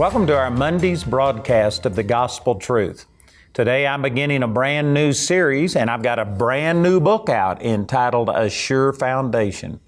[0.00, 3.04] Welcome to our Monday's broadcast of the Gospel Truth.
[3.52, 7.62] Today I'm beginning a brand new series, and I've got a brand new book out
[7.62, 9.78] entitled A Sure Foundation.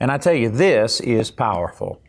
[0.00, 2.00] And I tell you, this is powerful.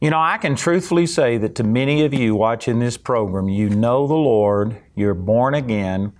[0.00, 3.68] You know, I can truthfully say that to many of you watching this program, you
[3.68, 6.14] know the Lord, you're born again.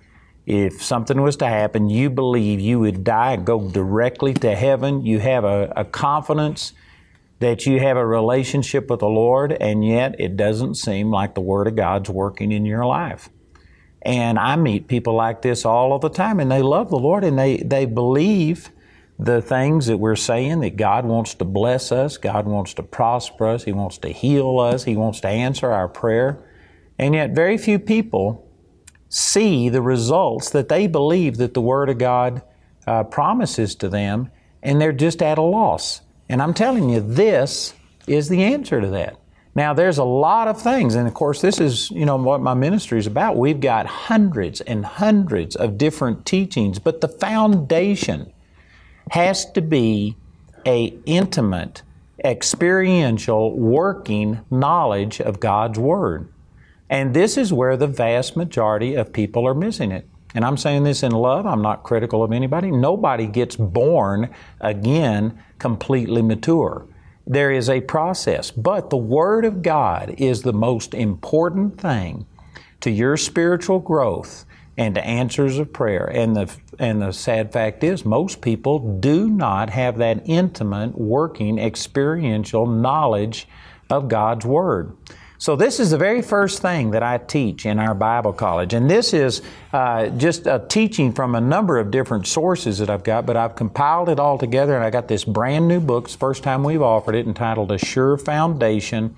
[0.45, 5.03] If something was to happen, you believe you would die and go directly to heaven.
[5.03, 6.73] You have a, a confidence
[7.39, 11.41] that you have a relationship with the Lord, and yet it doesn't seem like the
[11.41, 13.29] Word of God's working in your life.
[14.01, 17.23] And I meet people like this all of the time, and they love the Lord
[17.23, 18.69] and they, they believe
[19.17, 23.47] the things that we're saying that God wants to bless us, God wants to prosper
[23.47, 26.41] us, He wants to heal us, He wants to answer our prayer.
[26.97, 28.49] And yet, very few people
[29.09, 32.41] see the results that they believe that the Word of God
[32.87, 34.31] uh, promises to them,
[34.63, 36.01] and they're just at a loss.
[36.29, 37.73] And I'm telling you, this
[38.07, 39.19] is the answer to that.
[39.55, 42.53] Now, there's a lot of things, and of course, this is you know what my
[42.53, 43.35] ministry is about.
[43.35, 48.31] We've got hundreds and hundreds of different teachings, but the foundation
[49.11, 50.15] has to be
[50.65, 51.81] a intimate,
[52.23, 56.31] experiential, working knowledge of God's Word.
[56.89, 60.07] And this is where the vast majority of people are missing it.
[60.35, 62.71] And I'm saying this in love, I'm not critical of anybody.
[62.71, 64.29] Nobody gets born
[64.61, 66.85] again completely mature.
[67.25, 72.25] There is a process, but the Word of God is the most important thing
[72.81, 74.45] to your spiritual growth
[74.77, 76.05] and to answers of prayer.
[76.05, 81.59] And the, and the sad fact is, most people do not have that intimate, working,
[81.59, 83.47] experiential knowledge
[83.89, 84.95] of God's Word.
[85.41, 88.73] So, this is the very first thing that I teach in our Bible college.
[88.73, 89.41] And this is
[89.71, 93.55] uh, just a teaching from a number of different sources that I've got, but I've
[93.55, 96.09] compiled it all together and I got this brand new book.
[96.09, 99.15] The first time we've offered it, entitled A Sure Foundation.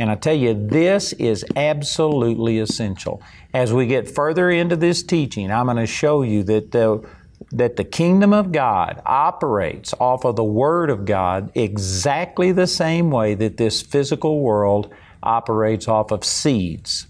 [0.00, 3.22] And I tell you, this is absolutely essential.
[3.54, 7.08] As we get further into this teaching, I'm going to show you that the
[7.52, 13.12] that the kingdom of God operates off of the Word of God exactly the same
[13.12, 14.92] way that this physical world
[15.26, 17.06] operates off of seeds.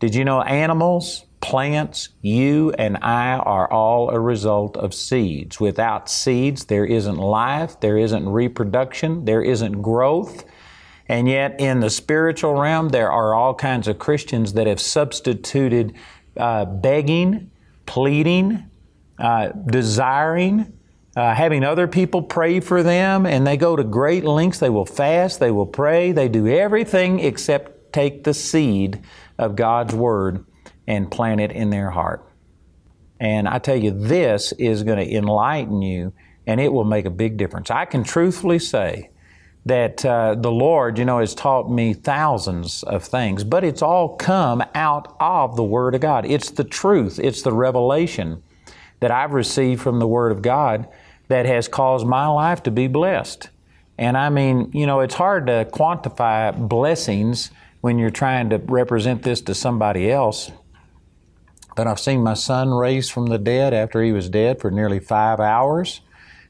[0.00, 5.60] Did you know animals, plants, you and I are all a result of seeds?
[5.60, 10.44] Without seeds, there isn't life, there isn't reproduction, there isn't growth.
[11.08, 15.94] And yet, in the spiritual realm, there are all kinds of Christians that have substituted
[16.36, 17.50] uh, begging,
[17.86, 18.64] pleading,
[19.18, 20.73] uh, desiring,
[21.16, 24.58] uh, having other people pray for them, and they go to great lengths.
[24.58, 29.00] They will fast, they will pray, they do everything except take the seed
[29.38, 30.44] of God's Word
[30.86, 32.28] and plant it in their heart.
[33.20, 36.12] And I tell you, this is going to enlighten you
[36.46, 37.70] and it will make a big difference.
[37.70, 39.10] I can truthfully say
[39.64, 44.16] that uh, the Lord, you know, has taught me thousands of things, but it's all
[44.16, 46.26] come out of the Word of God.
[46.26, 48.42] It's the truth, it's the revelation
[49.00, 50.86] that I've received from the Word of God
[51.28, 53.48] that has caused my life to be blessed.
[53.98, 59.22] And I mean, you know, it's hard to quantify blessings when you're trying to represent
[59.22, 60.50] this to somebody else.
[61.76, 65.00] But I've seen my son raised from the dead after he was dead for nearly
[65.00, 66.00] five hours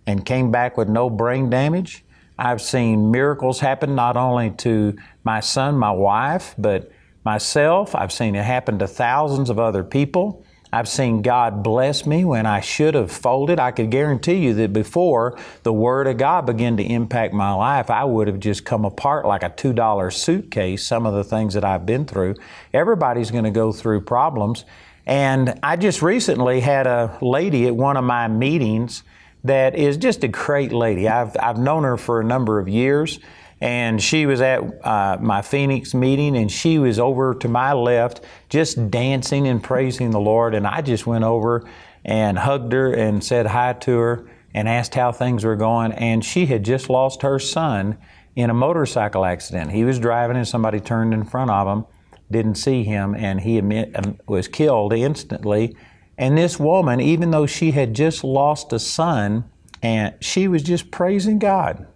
[0.06, 2.04] and came back with no brain damage.
[2.38, 6.90] I've seen miracles happen not only to my son, my wife, but
[7.24, 7.94] myself.
[7.94, 10.43] I've seen it happen to thousands of other people.
[10.74, 13.60] I've seen God bless me when I should have folded.
[13.60, 17.90] I could guarantee you that before the Word of God began to impact my life,
[17.90, 21.64] I would have just come apart like a $2 suitcase, some of the things that
[21.64, 22.34] I've been through.
[22.72, 24.64] Everybody's going to go through problems.
[25.06, 29.04] And I just recently had a lady at one of my meetings
[29.44, 31.08] that is just a great lady.
[31.08, 33.20] I've, I've known her for a number of years
[33.60, 38.20] and she was at uh, my Phoenix meeting, and she was over to my left,
[38.48, 40.54] just dancing and praising the Lord.
[40.54, 41.68] And I just went over
[42.04, 45.92] and hugged her and said hi to her and asked how things were going.
[45.92, 47.96] And she had just lost her son
[48.36, 49.70] in a motorcycle accident.
[49.70, 51.86] He was driving, and somebody turned in front of him,
[52.30, 55.76] didn't see him, and he um, was killed instantly.
[56.18, 59.44] And this woman, even though she had just lost a son,
[59.82, 61.86] and she was just praising God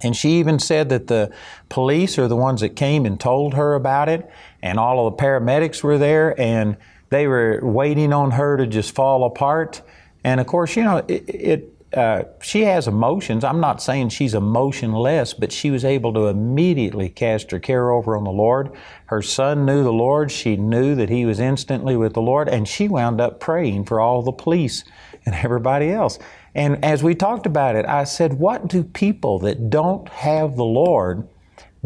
[0.00, 1.32] And she even said that the
[1.68, 4.28] police are the ones that came and told her about it,
[4.62, 6.76] and all of the paramedics were there, and
[7.10, 9.82] they were waiting on her to just fall apart.
[10.24, 13.44] And of course, you know, it, it uh, she has emotions.
[13.44, 18.14] I'm not saying she's emotionless, but she was able to immediately cast her care over
[18.14, 18.70] on the Lord.
[19.06, 20.30] Her son knew the Lord.
[20.30, 24.00] She knew that he was instantly with the Lord, and she wound up praying for
[24.00, 24.84] all the police
[25.28, 26.18] and everybody else.
[26.54, 30.64] And as we talked about it, I said, What do people that don't have the
[30.64, 31.28] Lord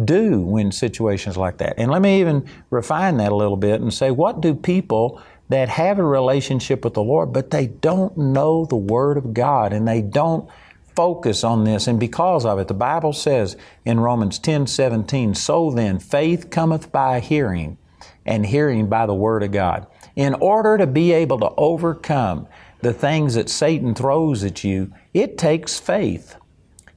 [0.02, 1.74] do when situations like that?
[1.76, 5.20] And let me even refine that a little bit and say, What do people
[5.52, 9.74] that have a relationship with the Lord, but they don't know the Word of God
[9.74, 10.48] and they don't
[10.96, 11.86] focus on this.
[11.86, 16.90] And because of it, the Bible says in Romans 10 17, So then, faith cometh
[16.90, 17.76] by hearing,
[18.24, 19.86] and hearing by the Word of God.
[20.16, 22.46] In order to be able to overcome
[22.82, 26.36] the things that Satan throws at you, it takes faith.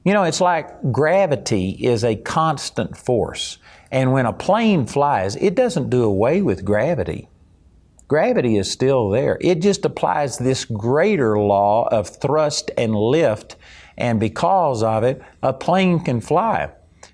[0.04, 3.58] You know, it's like gravity is a constant force.
[3.90, 7.28] And when a plane flies, it doesn't do away with gravity.
[8.08, 9.38] Gravity is still there.
[9.40, 13.56] It just applies this greater law of thrust and lift,
[13.96, 16.70] and because of it, a plane can fly.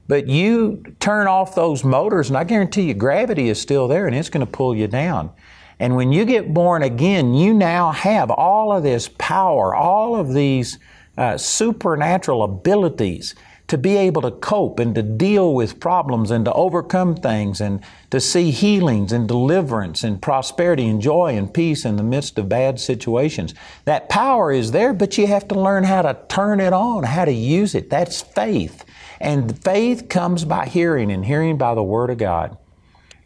[0.08, 4.14] But you turn off those motors, and I guarantee you, gravity is still there and
[4.14, 5.30] it's going to pull you down.
[5.78, 10.32] And when you get born again, you now have all of this power, all of
[10.32, 10.78] these
[11.16, 13.34] uh, supernatural abilities
[13.72, 17.80] to be able to cope and to deal with problems and to overcome things and
[18.10, 22.50] to see healings and deliverance and prosperity and joy and peace in the midst of
[22.50, 23.54] bad situations.
[23.86, 27.24] That power is there, but you have to learn how to turn it on, how
[27.24, 27.88] to use it.
[27.88, 28.84] That's faith.
[29.20, 32.58] And faith comes by hearing, and hearing by the Word of God.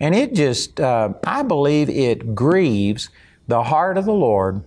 [0.01, 3.09] And it just, uh, I believe it grieves
[3.49, 4.65] the heart of the Lord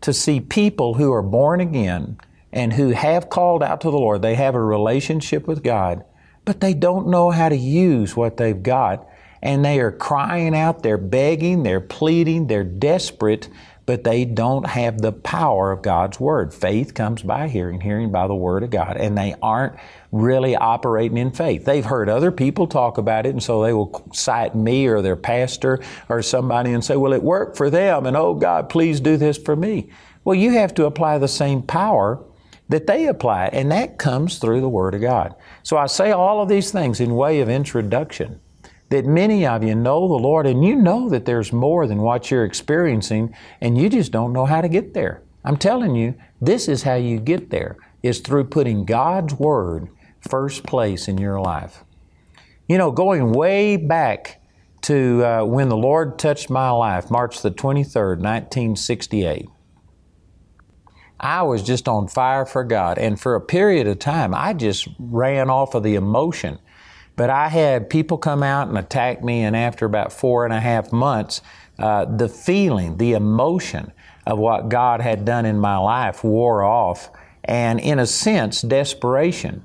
[0.00, 2.18] to see people who are born again
[2.52, 4.22] and who have called out to the Lord.
[4.22, 6.04] They have a relationship with God,
[6.44, 9.06] but they don't know how to use what they've got.
[9.42, 13.48] And they are crying out, they're begging, they're pleading, they're desperate,
[13.90, 16.54] but they don't have the power of God's Word.
[16.54, 19.74] Faith comes by hearing, hearing by the Word of God, and they aren't
[20.12, 21.64] really operating in faith.
[21.64, 25.16] They've heard other people talk about it, and so they will cite me or their
[25.16, 29.16] pastor or somebody and say, Well, it worked for them, and oh God, please do
[29.16, 29.90] this for me.
[30.22, 32.24] Well, you have to apply the same power
[32.68, 35.34] that they apply, and that comes through the Word of God.
[35.64, 38.40] So I say all of these things in way of introduction
[38.90, 42.30] that many of you know the Lord and you know that there's more than what
[42.30, 45.22] you're experiencing, and you just don't know how to get there.
[45.44, 49.88] I'm telling you, this is how you get there, is through putting God's Word
[50.28, 51.84] first place in your life.
[52.68, 54.40] You know, going way back
[54.82, 59.46] to uh, when the Lord touched my life, March the 23rd, 1968.
[61.18, 62.96] I was just on fire for God.
[62.98, 66.58] And for a period of time, I just ran off of the emotion.
[67.16, 70.60] But I had people come out and attack me, and after about four and a
[70.60, 71.42] half months,
[71.78, 73.92] uh, the feeling, the emotion
[74.26, 77.10] of what God had done in my life wore off.
[77.44, 79.64] And in a sense, desperation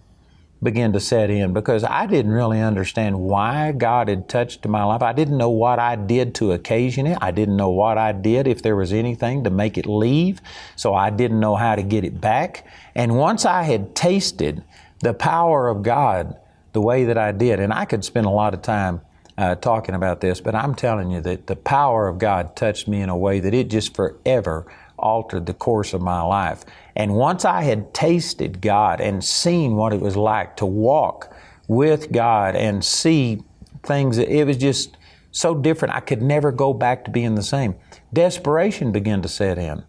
[0.64, 5.02] began to set in because I didn't really understand why God had touched my life.
[5.02, 7.18] I didn't know what I did to occasion it.
[7.22, 10.42] I didn't know what I did if there was anything to make it leave.
[10.76, 12.66] So I didn't know how to get it back.
[12.96, 14.64] And once I had tasted
[15.00, 16.38] the power of God
[16.76, 19.02] the way that I did, and I could spend a lot of time
[19.38, 23.02] uh, talking about this, but I'm telling you that the power of God touched me
[23.02, 24.68] in a way that it just forever
[25.00, 26.66] altered the course of my life.
[26.94, 31.34] And once I had tasted God and seen what it was like to walk
[31.70, 33.42] with God and see
[33.84, 34.98] things, it was just
[35.32, 35.96] so different.
[35.96, 37.76] I could never go back to being the same.
[38.12, 39.86] Desperation began to set in.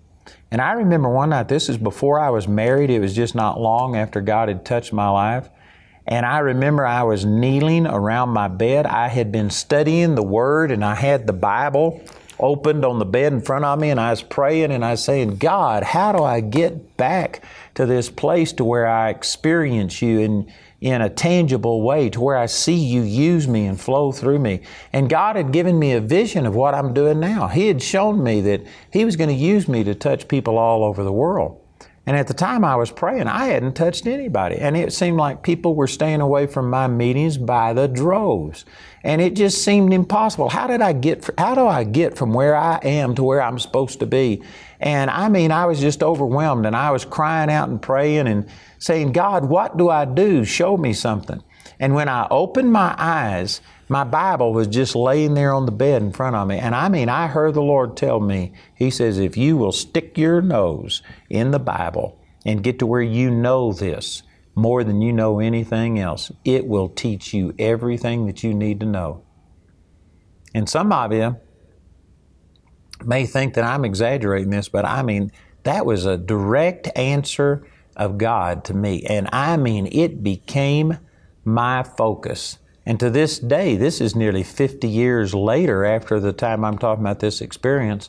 [0.52, 3.60] And I remember one night, this is before I was married, it was just not
[3.60, 5.50] long after God had touched my life.
[6.06, 8.86] And I remember I was kneeling around my bed.
[8.86, 12.00] I had been studying the Word and I had the Bible
[12.38, 15.02] opened on the bed in front of me and I was praying and I was
[15.02, 17.42] saying, God, how do I get back
[17.74, 22.36] to this place to where I experience you in, in a tangible way, to where
[22.36, 24.60] I see you use me and flow through me?
[24.92, 27.48] And God had given me a vision of what I'm doing now.
[27.48, 30.84] He had shown me that He was going to use me to touch people all
[30.84, 31.60] over the world.
[32.06, 34.56] And at the time I was praying, I hadn't touched anybody.
[34.56, 38.64] And it seemed like people were staying away from my meetings by the droves.
[39.02, 40.48] And it just seemed impossible.
[40.48, 43.58] How did I get, how do I get from where I am to where I'm
[43.58, 44.40] supposed to be?
[44.78, 48.48] And I mean, I was just overwhelmed and I was crying out and praying and
[48.78, 50.44] saying, God, what do I do?
[50.44, 51.42] Show me something.
[51.80, 56.02] And when I opened my eyes, my Bible was just laying there on the bed
[56.02, 56.58] in front of me.
[56.58, 60.18] And I mean, I heard the Lord tell me, He says, if you will stick
[60.18, 64.22] your nose in the Bible and get to where you know this,
[64.56, 66.32] more than you know anything else.
[66.44, 69.22] It will teach you everything that you need to know.
[70.54, 71.36] And some of you
[73.04, 75.30] may think that I'm exaggerating this, but I mean,
[75.64, 79.02] that was a direct answer of God to me.
[79.02, 80.98] And I mean, it became
[81.44, 82.58] my focus.
[82.86, 87.02] And to this day, this is nearly 50 years later after the time I'm talking
[87.04, 88.08] about this experience.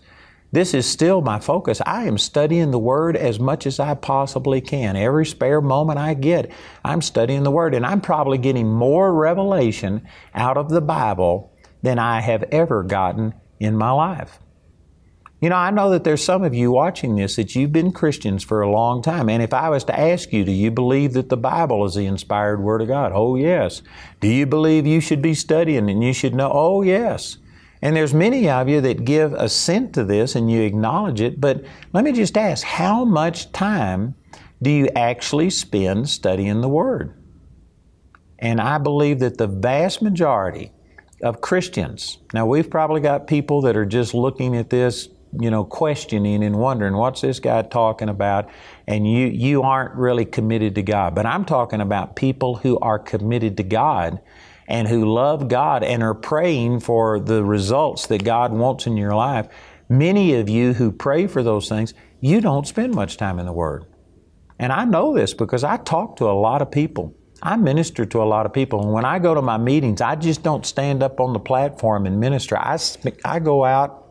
[0.51, 1.81] This is still my focus.
[1.85, 4.95] I am studying the Word as much as I possibly can.
[4.95, 6.51] Every spare moment I get,
[6.85, 7.73] I'm studying the Word.
[7.73, 13.33] And I'm probably getting more revelation out of the Bible than I have ever gotten
[13.59, 14.39] in my life.
[15.39, 18.43] You know, I know that there's some of you watching this that you've been Christians
[18.43, 19.29] for a long time.
[19.29, 22.07] And if I was to ask you, do you believe that the Bible is the
[22.07, 23.11] inspired Word of God?
[23.13, 23.83] Oh, yes.
[24.19, 26.49] Do you believe you should be studying and you should know?
[26.51, 27.37] Oh, yes.
[27.83, 31.63] And there's many of you that give assent to this and you acknowledge it, but
[31.93, 34.15] let me just ask, how much time
[34.59, 37.13] do you actually spend studying the Word?
[38.39, 40.71] And I believe that the vast majority
[41.21, 45.09] of Christians, now we've probably got people that are just looking at this
[45.39, 48.49] you know, questioning and wondering what's this guy talking about,
[48.87, 51.15] and you you aren't really committed to God.
[51.15, 54.19] But I'm talking about people who are committed to God
[54.67, 59.15] and who love God and are praying for the results that God wants in your
[59.15, 59.47] life.
[59.89, 63.53] Many of you who pray for those things, you don't spend much time in the
[63.53, 63.85] Word.
[64.59, 67.15] And I know this because I talk to a lot of people.
[67.41, 68.81] I minister to a lot of people.
[68.81, 72.07] And when I go to my meetings, I just don't stand up on the platform
[72.07, 72.57] and minister.
[72.57, 72.79] I,
[73.23, 74.06] I go out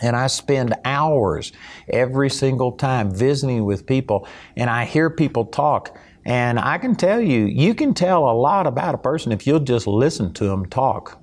[0.00, 1.52] and I spend hours
[1.88, 4.26] every single time visiting with people,
[4.56, 5.98] and I hear people talk.
[6.24, 9.60] And I can tell you, you can tell a lot about a person if you'll
[9.60, 11.22] just listen to them talk.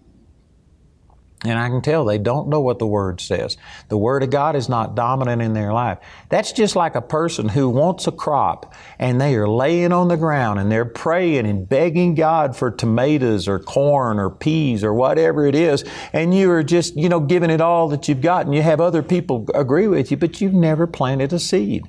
[1.45, 3.57] And I can tell they don't know what the Word says.
[3.89, 5.97] The Word of God is not dominant in their life.
[6.29, 10.15] That's just like a person who wants a crop and they are laying on the
[10.15, 15.45] ground and they're praying and begging God for tomatoes or corn or peas or whatever
[15.45, 15.83] it is.
[16.13, 18.79] And you are just, you know, giving it all that you've got and you have
[18.79, 21.83] other people agree with you, but you've never planted a seed.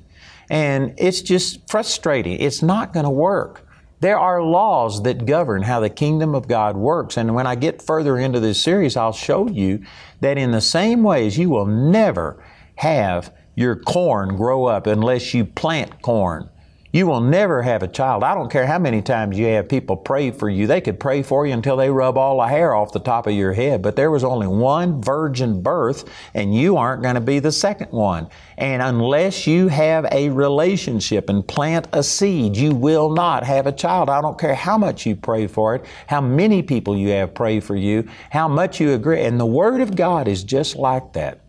[0.49, 2.39] And it's just frustrating.
[2.39, 3.64] It's not going to work.
[4.01, 7.17] There are laws that govern how the kingdom of God works.
[7.17, 9.83] And when I get further into this series, I'll show you
[10.21, 12.43] that in the same ways, you will never
[12.75, 16.49] have your corn grow up unless you plant corn.
[16.95, 18.23] You will never have a child.
[18.23, 20.65] I don't care how many times you have people pray for you.
[20.65, 23.33] They could pray for you until they rub all the hair off the top of
[23.33, 23.81] your head.
[23.81, 27.91] But there was only one virgin birth, and you aren't going to be the second
[27.91, 28.29] one.
[28.57, 33.73] And unless you have a relationship and plant a seed, you will not have a
[33.73, 34.09] child.
[34.09, 37.59] I don't care how much you pray for it, how many people you have pray
[37.59, 39.21] for you, how much you agree.
[39.21, 41.41] And the Word of God is just like that.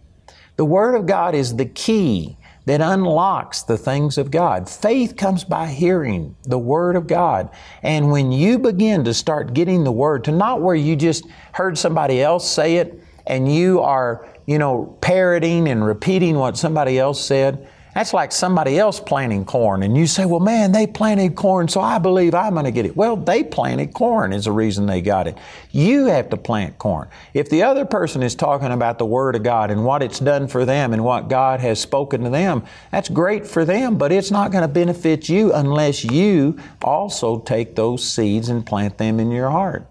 [0.57, 2.37] The Word of God is the key
[2.67, 4.69] that unlocks the things of God.
[4.69, 7.49] Faith comes by hearing the Word of God.
[7.83, 11.79] And when you begin to start getting the Word, to not where you just heard
[11.79, 17.25] somebody else say it and you are, you know, parroting and repeating what somebody else
[17.25, 21.67] said, that's like somebody else planting corn, and you say, Well, man, they planted corn,
[21.67, 22.95] so I believe I'm going to get it.
[22.95, 25.39] Well, they planted corn is the reason they got it.
[25.71, 27.09] You have to plant corn.
[27.33, 30.47] If the other person is talking about the Word of God and what it's done
[30.47, 34.31] for them and what God has spoken to them, that's great for them, but it's
[34.31, 39.31] not going to benefit you unless you also take those seeds and plant them in
[39.31, 39.89] your heart.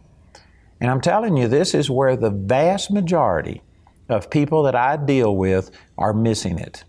[0.80, 3.64] And I'm telling you, this is where the vast majority
[4.10, 6.84] of people that I deal with are missing it.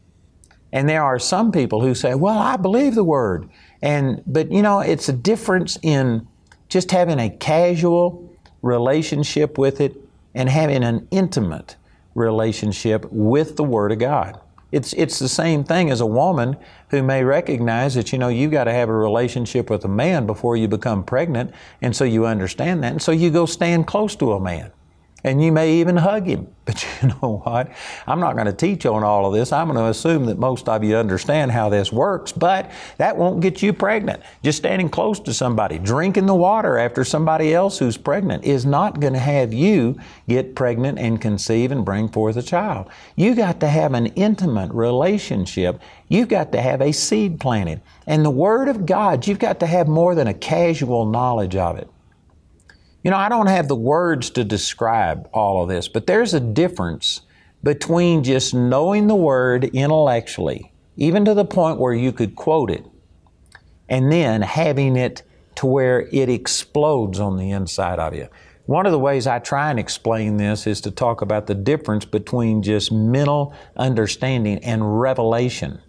[0.76, 3.48] And there are some people who say, "Well, I believe the word."
[3.80, 6.28] And but you know, it's a difference in
[6.68, 8.30] just having a casual
[8.60, 9.96] relationship with it
[10.34, 11.76] and having an intimate
[12.14, 14.38] relationship with the word of God.
[14.70, 16.56] It's, it's the same thing as a woman
[16.90, 20.26] who may recognize that, you know, you've got to have a relationship with a man
[20.26, 24.14] before you become pregnant, and so you understand that, and so you go stand close
[24.16, 24.72] to a man
[25.24, 26.48] and you may even hug him.
[26.66, 27.70] But you know what?
[28.08, 29.52] I'm not going to teach on all of this.
[29.52, 33.40] I'm going to assume that most of you understand how this works, but that won't
[33.40, 34.20] get you pregnant.
[34.42, 38.98] Just standing close to somebody, drinking the water after somebody else who's pregnant is not
[38.98, 39.96] going to have you
[40.28, 42.90] get pregnant and conceive and bring forth a child.
[43.14, 45.80] You got to have an intimate relationship.
[46.08, 47.80] You've got to have a seed planted.
[48.08, 51.78] And the Word of God, you've got to have more than a casual knowledge of
[51.78, 51.88] it.
[53.06, 56.40] You know, I don't have the words to describe all of this, but there's a
[56.40, 57.20] difference
[57.62, 62.84] between just knowing the word intellectually, even to the point where you could quote it,
[63.88, 65.22] and then having it
[65.54, 68.26] to where it explodes on the inside of you.
[68.64, 72.04] One of the ways I try and explain this is to talk about the difference
[72.04, 75.80] between just mental understanding and revelation.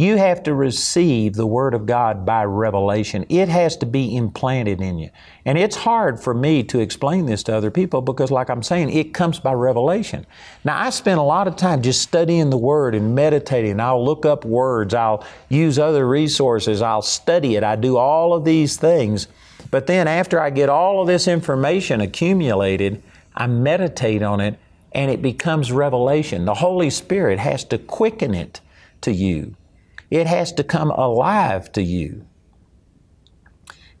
[0.00, 3.26] You have to receive the Word of God by revelation.
[3.28, 5.10] It has to be implanted in you.
[5.44, 8.90] And it's hard for me to explain this to other people because, like I'm saying,
[8.90, 10.24] it comes by revelation.
[10.62, 13.80] Now, I spend a lot of time just studying the Word and meditating.
[13.80, 18.44] I'll look up words, I'll use other resources, I'll study it, I do all of
[18.44, 19.26] these things.
[19.72, 23.02] But then, after I get all of this information accumulated,
[23.34, 24.60] I meditate on it
[24.92, 26.44] and it becomes revelation.
[26.44, 28.60] The Holy Spirit has to quicken it
[29.00, 29.56] to you.
[30.10, 32.26] It has to come alive to you.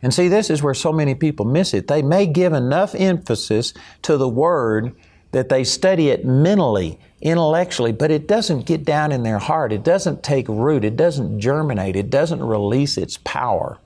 [0.00, 1.88] And see, this is where so many people miss it.
[1.88, 4.94] They may give enough emphasis to the Word
[5.32, 9.72] that they study it mentally, intellectually, but it doesn't get down in their heart.
[9.72, 10.84] It doesn't take root.
[10.84, 11.96] It doesn't germinate.
[11.96, 13.78] It doesn't release its power.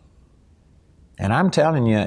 [1.18, 2.06] And I'm telling you,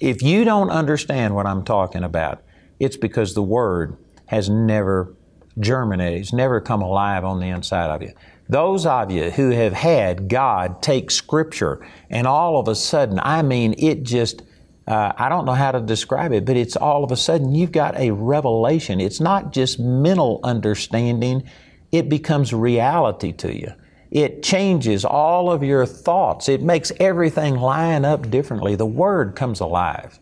[0.00, 2.42] if you don't understand what I'm talking about,
[2.80, 5.14] it's because the Word has never
[5.58, 8.12] germinated, it's never come alive on the inside of you.
[8.48, 13.42] Those of you who have had God take Scripture and all of a sudden, I
[13.42, 14.42] mean, it just,
[14.86, 17.72] uh, I don't know how to describe it, but it's all of a sudden you've
[17.72, 19.00] got a revelation.
[19.00, 21.48] It's not just mental understanding,
[21.92, 23.72] it becomes reality to you.
[24.10, 26.48] It changes all of your thoughts.
[26.48, 28.74] It makes everything line up differently.
[28.76, 30.18] The Word comes alive.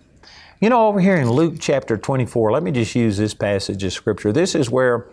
[0.60, 3.92] You know, over here in Luke chapter 24, let me just use this passage of
[3.92, 4.32] Scripture.
[4.32, 5.06] This is where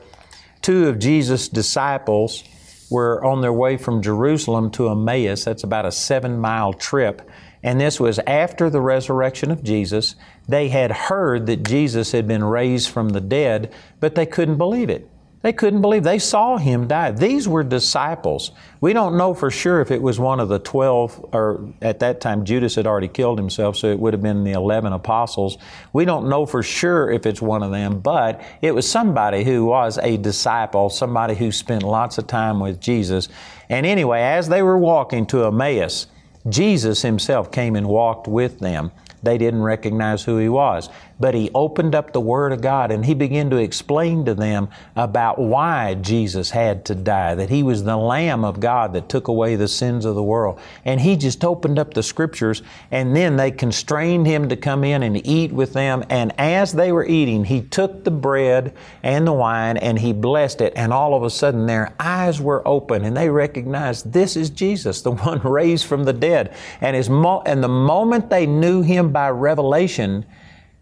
[0.63, 2.43] two of Jesus' disciples
[2.89, 5.43] were on their way from Jerusalem to Emmaus.
[5.43, 7.21] That's about a seven mile trip.
[7.63, 10.15] And this was after the resurrection of Jesus.
[10.47, 14.89] They had heard that Jesus had been raised from the dead, but they couldn't believe
[14.89, 15.09] it.
[15.43, 16.03] They couldn't believe.
[16.03, 17.11] They saw him die.
[17.11, 18.51] These were disciples.
[18.79, 22.21] We don't know for sure if it was one of the 12, or at that
[22.21, 25.57] time Judas had already killed himself, so it would have been the 11 apostles.
[25.91, 29.65] We don't know for sure if it's one of them, but it was somebody who
[29.65, 33.27] was a disciple, somebody who spent lots of time with Jesus.
[33.69, 36.07] And anyway, as they were walking to Emmaus,
[36.47, 38.91] Jesus himself came and walked with them.
[39.23, 40.89] They didn't recognize who he was.
[41.23, 44.67] But he opened up the Word of God and he began to explain to them
[44.93, 49.29] about why Jesus had to die, that he was the Lamb of God that took
[49.29, 50.59] away the sins of the world.
[50.83, 55.01] And he just opened up the Scriptures and then they constrained him to come in
[55.01, 56.03] and eat with them.
[56.09, 60.59] And as they were eating, he took the bread and the wine and he blessed
[60.59, 60.73] it.
[60.75, 65.01] And all of a sudden their eyes were open and they recognized this is Jesus,
[65.01, 66.53] the one raised from the dead.
[66.81, 70.25] And, his mo- and the moment they knew him by revelation,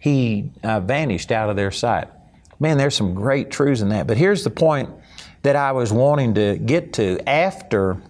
[0.02, 2.08] he uh, vanished out of their sight.
[2.60, 4.08] Man, there's some great truths in that.
[4.08, 4.90] But here's the point
[5.44, 7.20] that I was wanting to get to.
[7.30, 8.02] After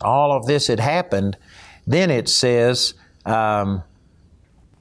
[0.00, 1.36] all of this had happened,
[1.86, 2.94] then it says
[3.24, 3.84] um,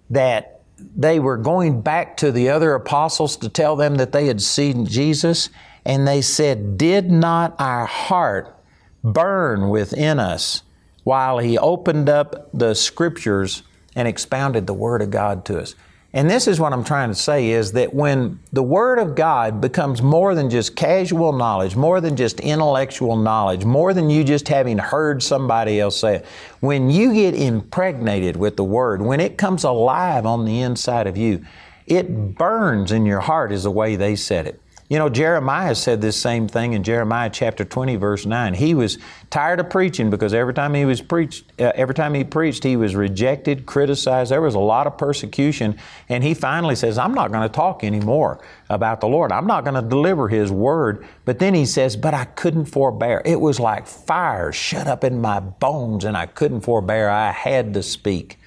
[0.09, 0.61] that
[0.95, 4.87] they were going back to the other apostles to tell them that they had seen
[4.87, 5.51] Jesus,
[5.85, 8.55] and they said, Did not our heart
[9.03, 10.63] burn within us
[11.03, 13.61] while He opened up the Scriptures
[13.97, 15.73] and expounded the Word of God to us.
[16.13, 19.59] And this is what I'm trying to say is that when the Word of God
[19.59, 24.47] becomes more than just casual knowledge, more than just intellectual knowledge, more than you just
[24.47, 26.25] having heard somebody else say it,
[26.59, 31.17] when you get impregnated with the Word, when it comes alive on the inside of
[31.17, 31.43] you,
[31.87, 34.61] it burns in your heart, is the way they said it.
[34.89, 38.53] You know, Jeremiah said this same thing in Jeremiah chapter 20, verse 9.
[38.53, 38.97] He was
[39.29, 42.77] tired of preaching because every time he was preached, uh, every time he preached, he
[42.77, 44.31] was rejected, criticized.
[44.31, 45.77] There was a lot of persecution.
[46.07, 49.33] And he finally says, I'm not going to talk anymore about the Lord.
[49.33, 51.05] I'm not going to deliver His word.
[51.25, 53.21] But then he says, But I couldn't forbear.
[53.25, 57.09] It was like fire shut up in my bones, and I couldn't forbear.
[57.09, 58.39] I had to speak.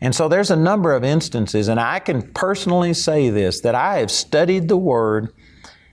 [0.00, 3.98] And so there's a number of instances, and I can personally say this that I
[3.98, 5.32] have studied the Word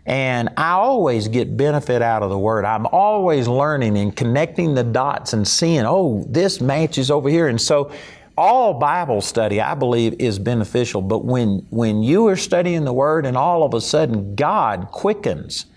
[0.05, 2.65] and I always get benefit out of the Word.
[2.65, 7.47] I'm always learning and connecting the dots and seeing, oh, this matches over here.
[7.47, 7.91] And so
[8.37, 11.01] all Bible study, I believe, is beneficial.
[11.01, 15.67] But when, when you are studying the Word and all of a sudden God quickens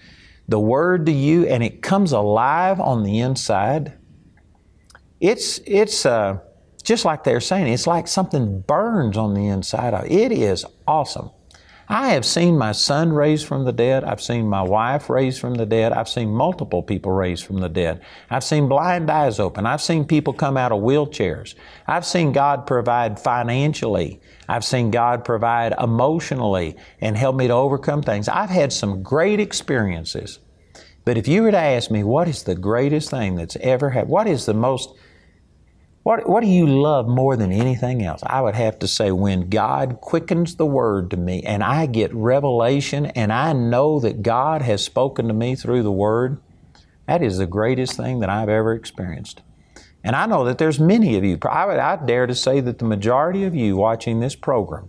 [0.49, 3.93] the Word to you and it comes alive on the inside,
[5.21, 6.39] it's, it's uh,
[6.83, 10.11] just like they're saying, it's like something burns on the inside of it.
[10.11, 11.31] It is awesome.
[11.89, 14.03] I have seen my son raised from the dead.
[14.03, 15.93] I've seen my wife raised from the dead.
[15.93, 18.03] I've seen multiple people raised from the dead.
[18.29, 19.67] I've seen blind eyes open.
[19.67, 21.55] I've seen people come out of wheelchairs.
[21.87, 24.21] I've seen God provide financially.
[24.49, 28.29] I've seen God provide emotionally and help me to overcome things.
[28.29, 30.41] I've had some great experiences.
[31.05, 34.11] But if you were to ask me, what is the greatest thing that's ever happened?
[34.11, 34.91] What is the most
[36.07, 38.23] what, what do you love more than anything else?
[38.25, 42.15] I would have to say when God quickens the word to me and I get
[42.15, 46.41] revelation and I know that God has spoken to me through the word,
[47.09, 49.43] That is the greatest thing that I've ever experienced.
[50.05, 52.79] And I know that there's many of you, I, would, I dare to say that
[52.79, 54.89] the majority of you watching this program,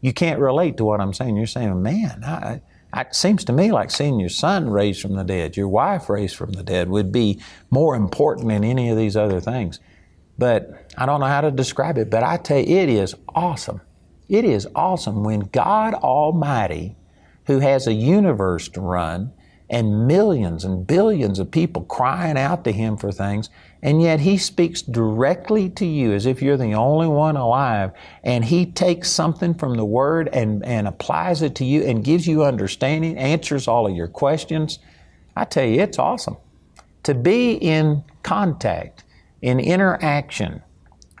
[0.00, 1.36] you can't relate to what I'm saying.
[1.36, 2.62] You're saying, man, I,
[3.00, 6.34] it seems to me like seeing your son raised from the dead, your wife raised
[6.34, 9.78] from the dead would be more important than any of these other things.
[10.38, 13.80] But I don't know how to describe it, but I tell you, it is awesome.
[14.28, 16.96] It is awesome when God Almighty,
[17.46, 19.32] who has a universe to run,
[19.72, 23.48] and millions and billions of people crying out to Him for things,
[23.82, 27.92] and yet He speaks directly to you as if you're the only one alive,
[28.22, 32.26] and He takes something from the Word and, and applies it to you and gives
[32.26, 34.78] you understanding, answers all of your questions.
[35.34, 36.36] I tell you, it's awesome.
[37.04, 39.04] To be in contact,
[39.42, 40.62] in interaction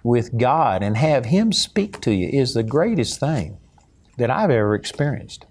[0.02, 3.58] with God, and have Him speak to you is the greatest thing
[4.16, 5.44] that I've ever experienced.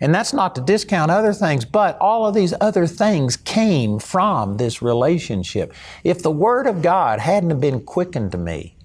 [0.00, 4.56] And that's not to discount other things, but all of these other things came from
[4.56, 5.72] this relationship.
[6.02, 8.76] If the Word of God hadn't been quickened to me,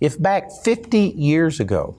[0.00, 1.96] if back 50 years ago,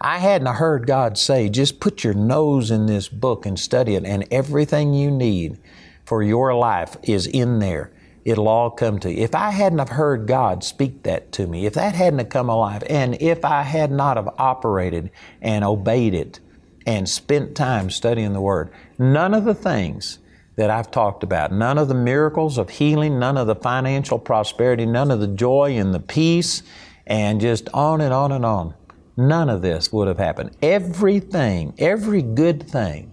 [0.00, 4.04] I hadn't heard God say, just put your nose in this book and study it,
[4.04, 5.58] and everything you need
[6.04, 7.92] for your life is in there.
[8.24, 9.22] It'll all come to you.
[9.22, 12.48] If I hadn't have heard God speak that to me, if that hadn't have come
[12.48, 16.40] alive, and if I had not have operated and obeyed it,
[16.86, 18.70] and spent time studying the Word.
[18.98, 20.18] None of the things
[20.56, 24.84] that I've talked about, none of the miracles of healing, none of the financial prosperity,
[24.84, 26.62] none of the joy and the peace,
[27.06, 28.74] and just on and on and on.
[29.16, 30.56] None of this would have happened.
[30.62, 33.12] Everything, every good thing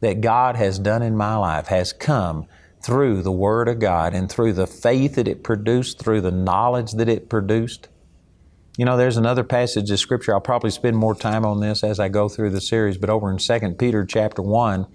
[0.00, 2.46] that God has done in my life has come
[2.86, 6.92] through the Word of God and through the faith that it produced, through the knowledge
[6.92, 7.88] that it produced.
[8.78, 10.32] You know, there's another passage of Scripture.
[10.32, 13.28] I'll probably spend more time on this as I go through the series, but over
[13.28, 14.86] in 2 Peter chapter 1,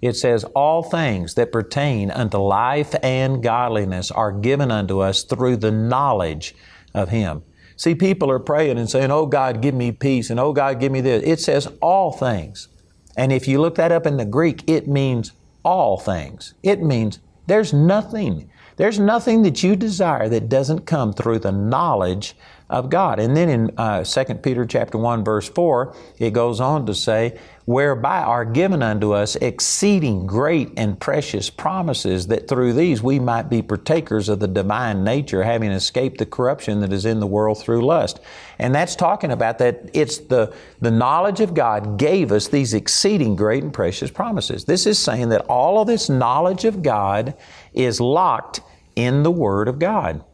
[0.00, 5.58] it says, All things that pertain unto life and godliness are given unto us through
[5.58, 6.54] the knowledge
[6.94, 7.42] of Him.
[7.76, 10.90] See, people are praying and saying, Oh God, give me peace, and Oh God, give
[10.90, 11.22] me this.
[11.26, 12.68] It says all things.
[13.14, 15.32] And if you look that up in the Greek, it means
[15.66, 16.54] all things.
[16.62, 18.48] It means there's nothing.
[18.76, 22.36] There's nothing that you desire that doesn't come through the knowledge
[22.68, 23.20] of God.
[23.20, 27.38] And then in uh, 2 Peter chapter 1 verse 4, it goes on to say,
[27.66, 33.50] whereby are given unto us exceeding great and precious promises that through these we might
[33.50, 37.58] be partakers of the divine nature, having escaped the corruption that is in the world
[37.58, 38.20] through lust.
[38.58, 43.34] And that's talking about that it's the, the knowledge of God gave us these exceeding
[43.36, 44.64] great and precious promises.
[44.64, 47.34] This is saying that all of this knowledge of God
[47.74, 48.60] is locked
[48.94, 50.24] in the Word of God.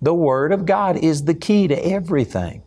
[0.00, 2.62] The Word of God is the key to everything.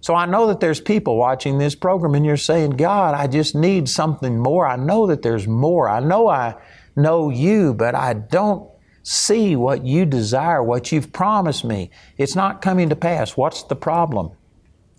[0.00, 3.54] So I know that there's people watching this program and you're saying, God, I just
[3.54, 4.66] need something more.
[4.66, 5.88] I know that there's more.
[5.88, 6.54] I know I
[6.96, 8.68] know you, but I don't
[9.02, 11.90] see what you desire, what you've promised me.
[12.16, 13.36] It's not coming to pass.
[13.36, 14.32] What's the problem?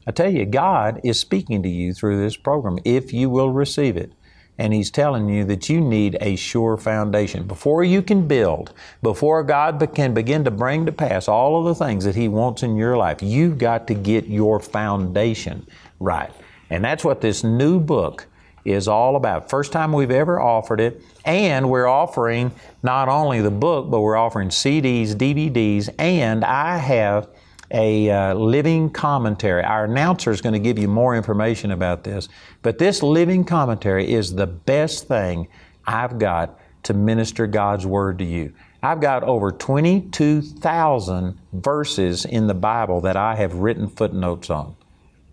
[0.08, 3.96] I tell you, God is speaking to you through this program if you will receive
[3.96, 4.12] it
[4.60, 7.48] and He's telling you that you need a sure foundation.
[7.48, 11.84] Before you can build, before God can begin to bring to pass all of the
[11.84, 15.66] things that He wants in your life, you've got to get your foundation
[16.00, 16.32] right.
[16.70, 18.28] And that's what this new book
[18.66, 19.50] is all about.
[19.50, 22.52] First time we've ever offered it, and we're offering
[22.84, 27.30] not only the book, but we're offering CDs, DVDs, and I have
[27.72, 29.64] a uh, living commentary.
[29.64, 32.30] Our announcer is going to give you more information about this,
[32.62, 35.48] but this living commentary is the best thing
[35.86, 38.54] I've got to minister God's Word to you.
[38.82, 44.76] I've got over 22,000 verses in the Bible that I have written footnotes on.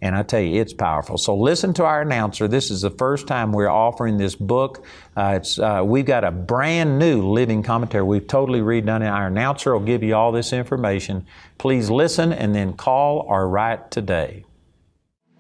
[0.03, 1.17] And I tell you, it's powerful.
[1.17, 2.49] So listen to our announcer.
[2.49, 4.85] This is the first time we're offering this book.
[5.17, 8.05] Uh, it's, uh, we've got a brand new living commentary.
[8.05, 9.07] We've totally redone it.
[9.07, 11.27] Our announcer will give you all this information.
[11.59, 14.45] Please listen and then call or write today.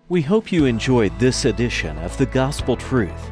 [0.09, 3.31] We hope you enjoyed this edition of The Gospel Truth.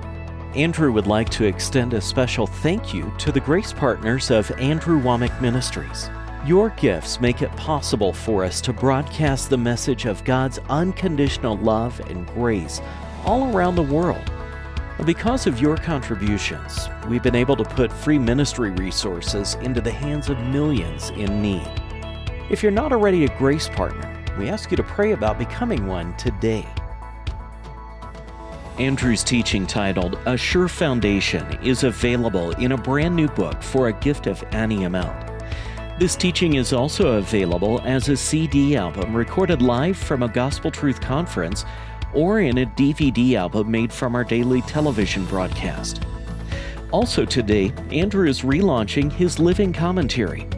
[0.54, 5.00] Andrew would like to extend a special thank you to the grace partners of Andrew
[5.00, 6.10] Wommack Ministries.
[6.46, 11.98] Your gifts make it possible for us to broadcast the message of God's unconditional love
[12.10, 12.82] and grace
[13.24, 14.30] all around the world.
[15.06, 20.28] Because of your contributions, we've been able to put free ministry resources into the hands
[20.28, 21.66] of millions in need.
[22.50, 26.14] If you're not already a grace partner, we ask you to pray about becoming one
[26.18, 26.68] today.
[28.78, 33.94] Andrew's teaching titled A Sure Foundation is available in a brand new book for a
[33.94, 35.33] gift of any amount.
[35.96, 41.00] This teaching is also available as a CD album recorded live from a Gospel Truth
[41.00, 41.64] conference
[42.12, 46.02] or in a DVD album made from our daily television broadcast.
[46.90, 50.48] Also, today, Andrew is relaunching his Living Commentary.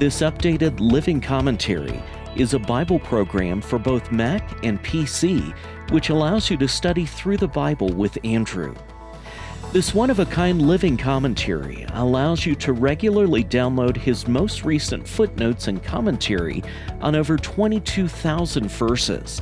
[0.00, 2.02] This updated Living Commentary
[2.34, 5.56] is a Bible program for both Mac and PC,
[5.92, 8.74] which allows you to study through the Bible with Andrew.
[9.72, 15.08] This one of a kind living commentary allows you to regularly download his most recent
[15.08, 16.62] footnotes and commentary
[17.00, 19.40] on over 22,000 verses.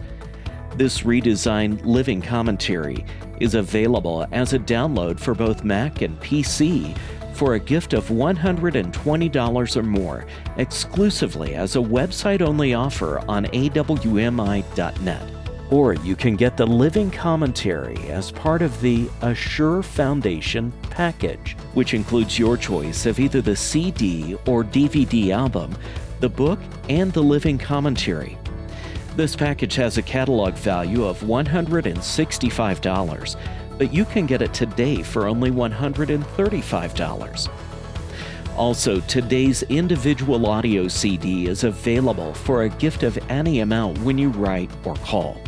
[0.76, 3.04] This redesigned living commentary
[3.40, 6.96] is available as a download for both Mac and PC
[7.34, 10.26] for a gift of $120 or more,
[10.58, 15.39] exclusively as a website only offer on awmi.net.
[15.70, 21.56] Or you can get the living commentary as part of the A Sure Foundation package,
[21.74, 25.76] which includes your choice of either the CD or DVD album,
[26.18, 28.36] the book, and the living commentary.
[29.14, 33.36] This package has a catalog value of $165,
[33.78, 37.48] but you can get it today for only $135.
[38.56, 44.30] Also, today's individual audio CD is available for a gift of any amount when you
[44.30, 45.40] write or call.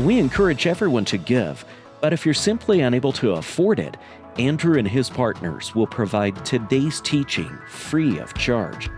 [0.00, 1.62] We encourage everyone to give,
[2.00, 3.98] but if you're simply unable to afford it,
[4.38, 8.88] Andrew and his partners will provide today's teaching free of charge.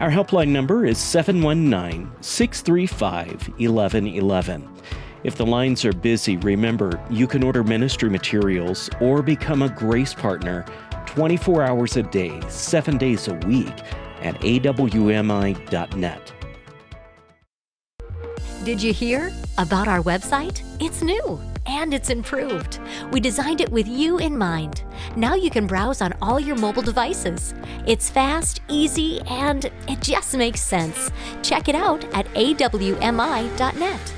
[0.00, 4.66] Our helpline number is 719 635 1111.
[5.24, 10.14] If the lines are busy, remember you can order ministry materials or become a grace
[10.14, 10.64] partner
[11.04, 13.74] 24 hours a day, 7 days a week
[14.22, 16.32] at awmi.net.
[18.66, 20.60] Did you hear about our website?
[20.80, 22.80] It's new and it's improved.
[23.12, 24.82] We designed it with you in mind.
[25.14, 27.54] Now you can browse on all your mobile devices.
[27.86, 31.12] It's fast, easy, and it just makes sense.
[31.44, 34.14] Check it out at awmi.net.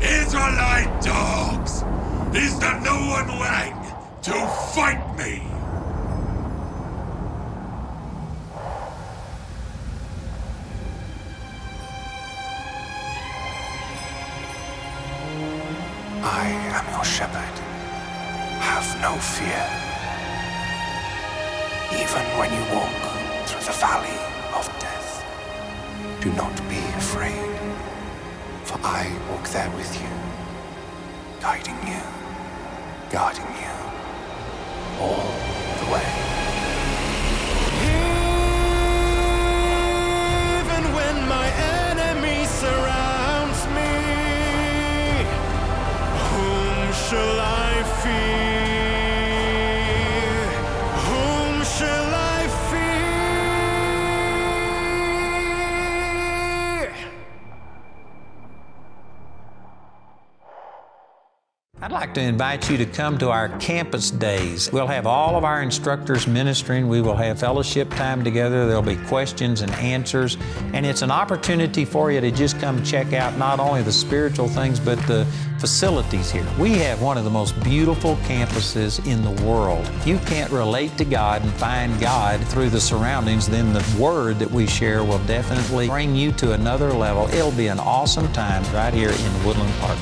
[0.00, 1.84] Israelite dogs!
[2.34, 3.76] Is there no one willing
[4.22, 4.32] to
[4.74, 5.51] fight me?
[17.02, 17.58] Your shepherd.
[18.70, 19.64] Have no fear.
[22.00, 23.02] Even when you walk
[23.46, 24.18] through the valley
[24.54, 25.24] of death,
[26.20, 27.58] do not be afraid,
[28.62, 30.12] for I walk there with you,
[31.40, 32.02] guiding you,
[33.10, 33.74] guarding you,
[35.00, 35.30] all
[35.80, 36.10] the way.
[40.60, 41.48] Even when my
[41.80, 43.11] enemy surrounds
[48.04, 48.51] I
[62.02, 64.72] like to invite you to come to our campus days.
[64.72, 66.88] We'll have all of our instructors ministering.
[66.88, 68.66] We will have fellowship time together.
[68.66, 70.36] There'll be questions and answers.
[70.72, 74.48] And it's an opportunity for you to just come check out not only the spiritual
[74.48, 75.24] things, but the
[75.60, 76.44] facilities here.
[76.58, 79.86] We have one of the most beautiful campuses in the world.
[79.98, 84.40] If you can't relate to God and find God through the surroundings, then the word
[84.40, 87.28] that we share will definitely bring you to another level.
[87.28, 89.98] It'll be an awesome time right here in Woodland Park.